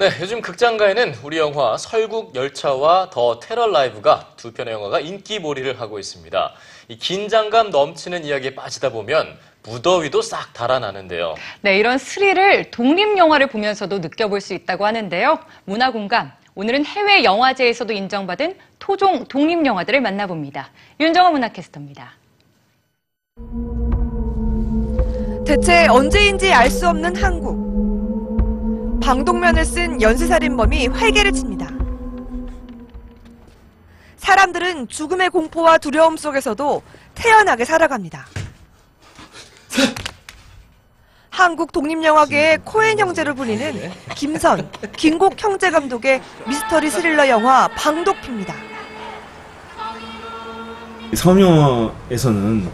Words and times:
네, 0.00 0.08
요즘 0.18 0.40
극장가에는 0.40 1.16
우리 1.22 1.36
영화 1.36 1.76
설국 1.76 2.34
열차와 2.34 3.10
더 3.10 3.38
테러 3.38 3.66
라이브가 3.66 4.28
두 4.34 4.50
편의 4.50 4.72
영화가 4.72 4.98
인기몰이를 4.98 5.78
하고 5.78 5.98
있습니다. 5.98 6.54
이 6.88 6.96
긴장감 6.96 7.68
넘치는 7.68 8.24
이야기에 8.24 8.54
빠지다 8.54 8.92
보면 8.92 9.36
무더위도 9.62 10.22
싹 10.22 10.54
달아나는데요. 10.54 11.34
네, 11.60 11.76
이런 11.78 11.98
스릴을 11.98 12.70
독립 12.70 13.18
영화를 13.18 13.48
보면서도 13.48 13.98
느껴볼 13.98 14.40
수 14.40 14.54
있다고 14.54 14.86
하는데요. 14.86 15.38
문화 15.66 15.92
공감, 15.92 16.32
오늘은 16.54 16.86
해외 16.86 17.22
영화제에서도 17.22 17.92
인정받은 17.92 18.56
토종 18.78 19.26
독립 19.26 19.66
영화들을 19.66 20.00
만나봅니다. 20.00 20.70
윤정호 20.98 21.32
문화캐스터입니다. 21.32 22.14
대체 25.44 25.88
언제인지 25.88 26.54
알 26.54 26.70
수 26.70 26.88
없는 26.88 27.16
한국. 27.16 27.69
방독면을 29.10 29.64
쓴 29.64 30.00
연쇄살인범이 30.00 30.86
활개를 30.86 31.32
칩니다. 31.32 31.68
사람들은 34.18 34.86
죽음의 34.86 35.30
공포와 35.30 35.78
두려움 35.78 36.16
속에서도 36.16 36.80
태연하게 37.16 37.64
살아갑니다. 37.64 38.26
한국 41.28 41.72
독립영화계의 41.72 42.58
코엔 42.64 43.00
형제로 43.00 43.34
불리는 43.34 43.90
김선, 44.14 44.70
김곡 44.96 45.42
형제 45.42 45.72
감독의 45.72 46.22
미스터리 46.46 46.88
스릴러 46.88 47.28
영화 47.28 47.66
방독피입니다. 47.66 48.54
섬영화에서는 51.14 52.70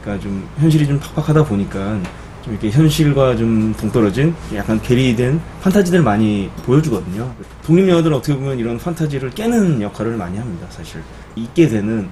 그러니까 0.00 0.20
좀 0.20 0.50
현실이 0.58 0.88
좀 0.88 0.98
팍팍하다 0.98 1.44
보니까 1.44 2.00
좀 2.46 2.54
이렇게 2.54 2.70
현실과 2.70 3.36
좀 3.36 3.74
동떨어진 3.74 4.34
약간 4.54 4.80
괴리된 4.80 5.40
판타지들을 5.62 6.02
많이 6.04 6.48
보여주거든요. 6.64 7.34
독립영화들은 7.64 8.16
어떻게 8.16 8.34
보면 8.36 8.58
이런 8.58 8.78
판타지를 8.78 9.30
깨는 9.30 9.82
역할을 9.82 10.16
많이 10.16 10.38
합니다, 10.38 10.66
사실. 10.70 11.02
있게 11.34 11.68
되는 11.68 12.08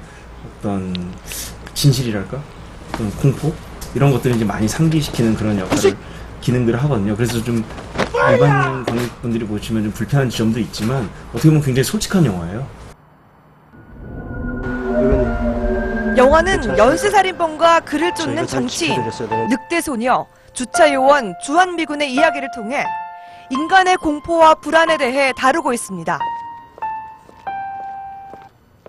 어떤 0.59 0.93
진실이랄까? 1.73 2.43
어떤 2.93 3.11
공포? 3.13 3.55
이런 3.95 4.11
것들을 4.11 4.35
이제 4.35 4.45
많이 4.45 4.67
상기시키는 4.67 5.37
그런 5.37 5.57
역할을 5.57 5.95
기능들을 6.41 6.83
하거든요. 6.83 7.15
그래서 7.15 7.43
좀 7.43 7.65
일반 8.33 8.85
관객분들이 8.85 9.47
보시면 9.47 9.85
좀 9.85 9.93
불편한 9.93 10.29
지점도 10.29 10.59
있지만 10.59 11.09
어떻게 11.31 11.49
보면 11.49 11.63
굉장히 11.63 11.85
솔직한 11.85 12.27
영화예요. 12.27 12.67
영화는 16.17 16.79
연쇄살인범과 16.79 17.81
그를 17.81 18.15
쫓는 18.15 18.47
정치인, 18.47 19.03
늑대 19.49 19.81
소녀, 19.81 20.27
주차 20.53 20.93
요원 20.93 21.35
주한미군의 21.45 22.13
이야기를 22.13 22.49
통해 22.55 22.85
인간의 23.51 23.97
공포와 23.97 24.55
불안에 24.55 24.97
대해 24.97 25.33
다루고 25.37 25.73
있습니다. 25.73 26.19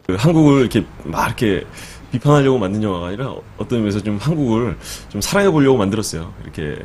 그 0.06 0.16
한국을 0.16 0.62
이렇게 0.62 0.86
막 1.04 1.26
이렇게 1.28 1.66
비판하려고 2.12 2.60
만든 2.60 2.84
영화가 2.84 3.08
아니라 3.08 3.34
어떤 3.58 3.80
의미에서 3.80 4.02
좀 4.02 4.18
한국을 4.18 4.78
좀 5.10 5.20
사랑해 5.20 5.50
보려고 5.50 5.78
만들었어요. 5.78 6.32
이렇게 6.44 6.80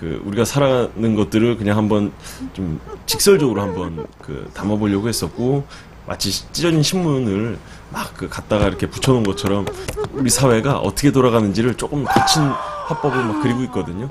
그 0.00 0.20
우리가 0.24 0.44
살아가는 0.44 1.14
것들을 1.14 1.56
그냥 1.56 1.76
한번 1.76 2.12
좀 2.52 2.80
직설적으로 3.06 3.62
한번 3.62 4.06
그 4.20 4.50
담아보려고 4.54 5.08
했었고 5.08 5.64
마치 6.08 6.30
찢어진 6.52 6.82
신문을 6.82 7.58
막 7.90 8.08
그 8.16 8.28
갖다가 8.28 8.66
이렇게 8.66 8.88
붙여놓은 8.88 9.22
것처럼 9.22 9.64
우리 10.12 10.28
사회가 10.28 10.78
어떻게 10.78 11.12
돌아가는지를 11.12 11.74
조금 11.76 12.04
거친 12.04 12.42
화법을 12.42 13.24
막 13.24 13.42
그리고 13.42 13.62
있거든요. 13.64 14.08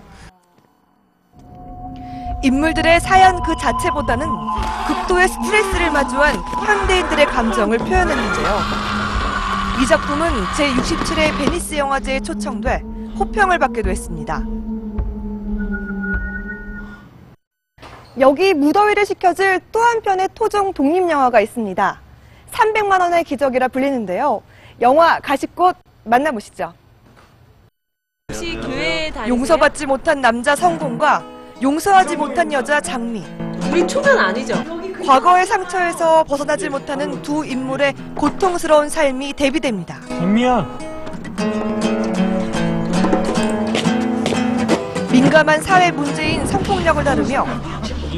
인물들의 2.44 3.02
사연 3.02 3.42
그 3.44 3.56
자체보다는 3.60 4.28
극도의 4.88 5.28
스트레스를 5.28 5.92
마주한 5.92 6.36
현대인들의 6.66 7.26
감정을 7.26 7.80
표현했는데요. 7.80 8.60
이 9.82 9.86
작품은 9.88 10.30
제67회 10.56 11.38
베니스 11.38 11.76
영화제에 11.76 12.20
초청돼 12.22 12.84
호평을 13.20 13.60
받기도 13.60 13.90
했습니다. 13.90 14.42
여기 18.20 18.54
무더위를 18.54 19.06
식혀줄 19.06 19.60
또 19.72 19.80
한편의 19.80 20.30
토종 20.34 20.74
독립영화가 20.74 21.40
있습니다. 21.40 22.02
300만 22.52 23.00
원의 23.00 23.24
기적이라 23.24 23.68
불리는데요. 23.68 24.42
영화 24.82 25.20
가시꽃 25.20 25.76
만나보시죠. 26.04 26.74
혹시 28.30 28.56
교회 28.56 29.12
다니세요? 29.12 29.28
용서받지 29.28 29.86
못한 29.86 30.22
남자 30.22 30.56
성공과 30.56 31.24
용서하지 31.62 32.16
못한 32.16 32.52
여자 32.52 32.82
장미. 32.82 33.24
우리 33.72 33.86
초면 33.88 34.18
아니죠? 34.18 34.56
과거의 35.06 35.46
상처에서 35.46 36.24
벗어나지 36.24 36.70
못하는 36.70 37.22
두 37.22 37.46
인물의 37.46 37.94
고통스러운 38.16 38.90
삶이 38.90 39.34
대비됩니다. 39.34 40.00
장미야. 40.08 40.80
민감한 45.12 45.62
사회 45.62 45.92
문제인 45.92 46.46
성폭력을 46.46 47.04
다루며 47.04 47.46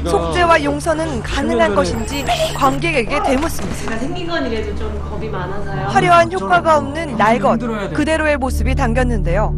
속죄와 0.06 0.64
용서는 0.64 1.22
가능한 1.22 1.76
것인지 1.76 2.26
관객에게 2.56 3.24
대묻습니다. 3.24 3.76
제가 3.78 3.98
생긴 3.98 4.28
건 4.28 4.46
이래도 4.46 4.76
좀 4.76 5.10
겁이 5.10 5.30
많아서요. 5.30 5.88
화려한 5.88 6.32
효과가 6.32 6.78
없는 6.78 7.18
날것 7.18 7.60
그대로의 7.94 8.38
모습이 8.38 8.76
담겼는데요. 8.76 9.54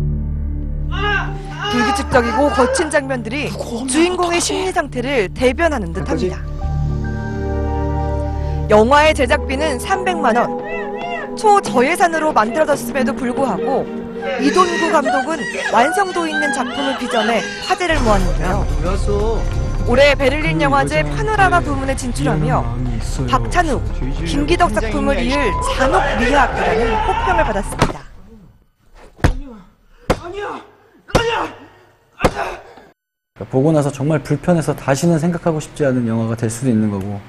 불규칙적이고 1.72 2.50
거친 2.50 2.90
장면들이 2.90 3.50
주인공의 3.88 4.42
심리 4.42 4.72
상태를 4.72 5.30
대변하는 5.34 5.94
듯합니다. 5.94 6.42
영화의 8.70 9.14
제작비는 9.14 9.78
300만 9.78 10.38
원. 10.38 10.62
초저예산으로 11.38 12.34
만들어졌음에도 12.34 13.14
불구하고 13.16 13.86
이돈구 14.42 14.92
감독은 14.92 15.38
완성도 15.74 16.28
있는 16.28 16.52
작품을 16.54 16.98
빚어내 16.98 17.42
화제를 17.68 18.00
모았는데요. 18.02 18.66
올해 19.88 20.16
베를린 20.16 20.62
영화제 20.62 21.04
파노라마 21.04 21.60
부문에 21.60 21.96
진출하며 21.96 22.78
박찬욱, 23.30 23.84
김기덕 24.26 24.74
작품을 24.74 25.20
이을 25.20 25.52
잔혹 25.78 26.02
미학이라는 26.20 26.96
호평을 26.96 27.44
받았습니다. 27.44 28.02
그러니까 33.34 33.52
보고 33.52 33.72
나서 33.72 33.92
정말 33.92 34.20
불편해서 34.20 34.76
다시는 34.76 35.18
생각하고 35.20 35.60
싶지 35.60 35.86
않은 35.86 36.08
영화가 36.08 36.36
될 36.36 36.50
수도 36.50 36.70
있는 36.70 36.92
거고 36.92 37.20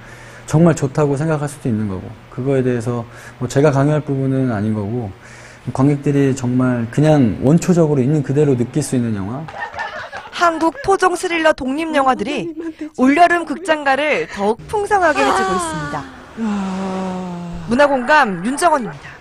정말 0.47 0.75
좋다고 0.75 1.17
생각할 1.17 1.49
수도 1.49 1.69
있는 1.69 1.89
거고 1.89 2.03
그거에 2.31 2.62
대해서 2.62 3.05
뭐 3.39 3.49
제가 3.49 3.71
강요할 3.71 4.03
부분은 4.03 4.53
아닌 4.53 4.75
거고 4.75 5.11
관객들이 5.73 6.37
정말 6.37 6.87
그냥 6.91 7.39
원초적으로 7.43 8.03
있는 8.03 8.23
그대로 8.23 8.57
느낄 8.57 8.83
수 8.83 8.97
있는 8.97 9.15
영화 9.17 9.47
한국 10.43 10.83
토종 10.83 11.15
스릴러 11.15 11.53
독립 11.53 11.95
영화들이 11.95 12.53
올여름 12.99 13.45
극장가를 13.45 14.27
더욱 14.29 14.59
풍성하게 14.67 15.21
해주고 15.25 15.53
있습니다. 15.55 16.05
문화공감 17.69 18.45
윤정원입니다. 18.45 19.12